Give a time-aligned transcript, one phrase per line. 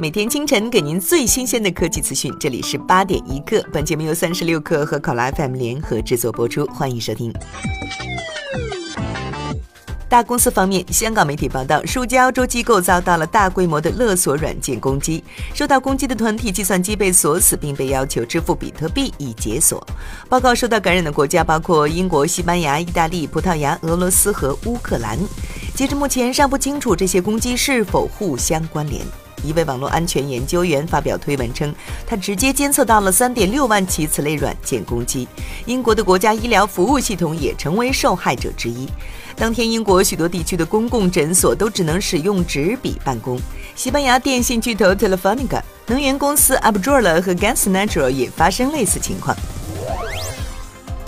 [0.00, 2.34] 每天清晨给您最新鲜的科技资讯。
[2.40, 7.30] 这里是八点一刻，本节目由三十六克和考拉 FM 联合制作播出，欢迎收听。
[10.08, 19.86] 大公司方面，香港媒体报道，数家欧洲机构遭到了大规模的勒索软件攻击，受到攻击的团体计算机被锁死，并被要求支付比特币以解锁。
[20.30, 25.18] 报告受到感染的国家包括英国、西班牙、意大利、葡萄牙、俄罗斯和乌克兰。
[25.74, 29.04] 截至目前，尚不清楚这些攻击是否互相关联。
[29.44, 31.74] 一位网络安全研究员发表推文称，
[32.06, 35.26] 他直接监测到了三点六万起此类软件攻击。
[35.66, 38.88] 英国的国家医疗服务系统也成为受害者之一。
[39.36, 43.40] 当天，英国许多地区的公共诊所都只能使用纸笔办公。
[43.74, 49.34] 西班牙电信巨头 Telefonica、能源公司 a b d r o l a 和 Gas Natural 也发生类似情况。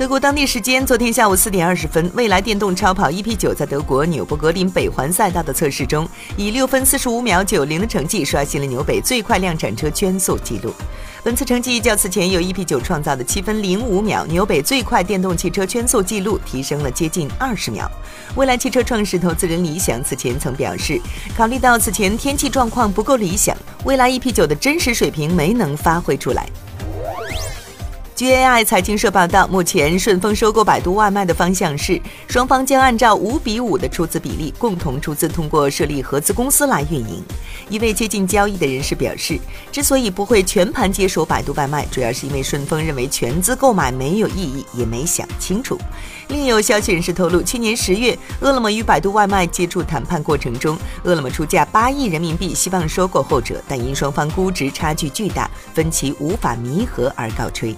[0.02, 10.74] 德国当地时间昨天下午四点二十分，蔚来电动超跑 EP9 在德国纽博格林北环赛道的测试中，以六分四十五秒九零的成绩刷新了纽北最快量产车圈速纪录。
[11.22, 17.88] 本次成绩较此前由 EP9 创造的七分零五秒纽北最快电动汽车圈速纪录提升了接近二十秒。
[18.34, 21.00] 蔚来汽车创始投资人李想此前曾表示，
[21.36, 26.44] 考虑到此前天气状况不够理想，蔚来 EP9 的真实水平没能发挥出来。
[28.22, 37.20] 据 AI 财经社报道，目前顺丰收购百度外卖的方向是，双方将按照五比五的出资比例，共同出资，通过设立合资公司来运营。
[37.68, 39.40] 一位接近交易的人士表示，
[39.72, 45.76] 之所以不会全盘接手百度外卖，主要是因为顺丰认为全资购买没有意义，也没想清楚。
[46.28, 57.74] 另有消息人士透露，去年十月，饿了么与百度外卖接触谈判过程中，饿了么出价八亿人民币，希望收购后者，但因双方估值差距巨大，分歧无法弥合而告吹。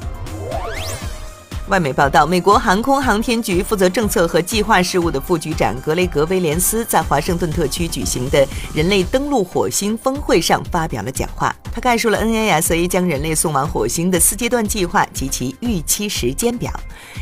[1.69, 11.57] 外媒报道，美国航空航天局负责政策和计划事务的副局长格雷格·威廉斯在华盛顿特区举行的人类登陆火星峰会上发表了讲话。
[11.75, 16.73] 他概述了 NASA 将人类送往火星的四阶段计划及其预期时间表，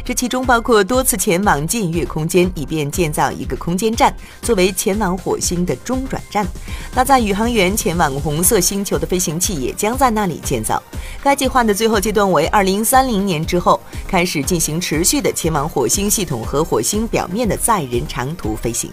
[0.04, 6.46] 这其中包括多次前往近月空间，以便建造一个空间站，作为前往火星的中转站。
[6.94, 10.82] 搭载宇航员前往红色星球的飞行器也将在那里建造。
[11.22, 18.90] 该计划的最后阶段为2030年之后开始进行持续的前往火星系统和火星表面的载人长途飞行。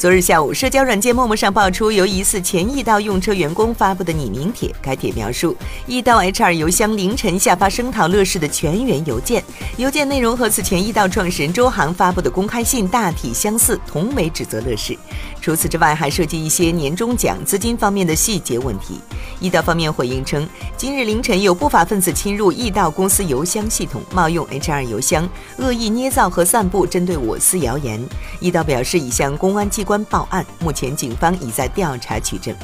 [0.00, 4.74] 昨日下午，社交软件陌陌上爆出由疑似前易到用车员工发布的匿名帖。
[4.80, 5.54] 该帖描述，
[5.86, 9.44] 易到 HR 邮箱凌晨下发声讨乐视的全员邮件，
[9.76, 14.96] 邮件内容和此前易到创始人周航发布的公开信大体相似，同为指责乐视。
[15.42, 18.98] 除此之外，还涉及一些年终奖、资金方面的细节问题。
[19.38, 25.28] 易道方面回应称，今日凌晨有不法分子侵入易道公司邮箱系统，冒用 HR 邮箱，
[25.58, 28.02] 恶意捏造和散布针对我司谣言。
[28.38, 32.54] 易道表示已向公安机关关报案，目前警方已在调查取证。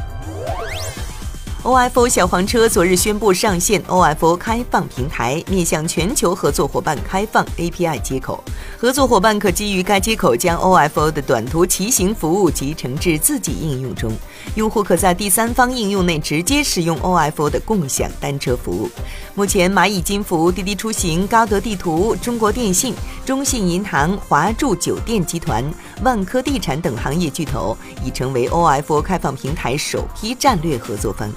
[1.64, 8.44] OFO 小黄车昨日宣布上线 OFO 开放平台，面向全球合作伙伴开放 API 接口。
[8.78, 14.12] 合作伙伴可基于该接口将 OFO 的短途骑行服务集成至自己应用中。
[14.54, 18.88] 用户可在第三方应用内直接使用 OFO 的共享单车服务。
[19.34, 22.94] 目前，蚂蚁金服、滴滴出行、高德地图、中国电信、
[23.25, 25.65] 中信银行、华住酒店集团、
[26.02, 31.30] 万科地产等行业巨头已成为 OFO 开放平台首批战略合作方。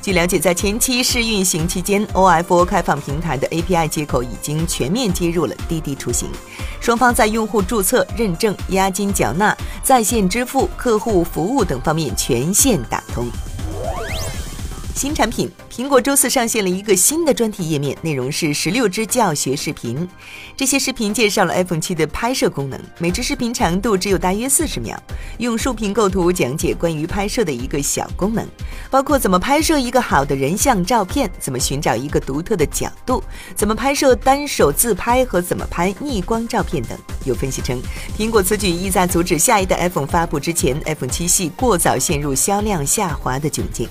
[0.00, 6.30] 据了解，在前期试运行期间，OFO 开放平台的 API 接口已经全面接入了滴滴出行，
[6.80, 13.26] 双方在用户注册、认证、押金缴纳、在线支付、客户服务等方面全线打通。
[14.98, 20.08] 新产品，苹果周四上线了一个新的专题页面，内容是十六支教学视频。
[20.56, 25.00] 这些视频介绍了 iPhone 七的拍摄功能，每支视频长度只有大约四十秒，
[25.38, 28.44] 用竖屏构图讲解关于拍摄的一个小功能，
[28.90, 33.22] 包括怎么拍摄一个好的人像照片，怎么寻找一个独特的角度，
[33.54, 36.98] 怎么拍摄单手自拍和怎么拍逆光照片等。
[37.24, 37.80] 有分析称，
[38.18, 43.88] 苹果此举意在阻止下一代 iPhone 发布之前，iPhone 七系过早陷入销量下滑的窘境。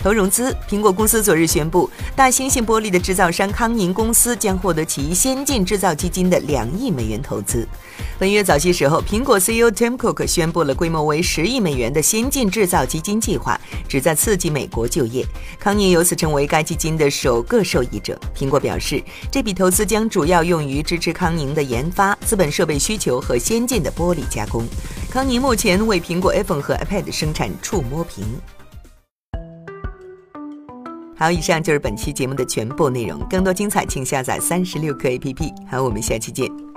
[0.00, 7.66] 投融资，苹果公司昨日宣布，大猩猩玻璃的制造商康宁公司将获得其先进制造基金的两亿美元投资。
[8.16, 15.26] 本月早些时候，苹果 CEO Tim Cook 宣布了规模为十亿美元的先进制造基金计划，旨在刺激美国就业。
[15.58, 18.16] 康宁由此成为该基金的首个受益者。
[18.36, 19.02] 苹果表示，
[19.32, 24.64] 这笔投资将主要用于支持康宁的研发、资本设备需求和先进的玻璃加工。
[25.10, 28.24] 康宁目前为苹果 iPhone 和 iPad 生产触摸屏。
[31.18, 33.18] 好，以上就是本期节目的全部内容。
[33.28, 35.52] 更多精彩，请下载三十六课 APP。
[35.68, 36.67] 好，我们下期见。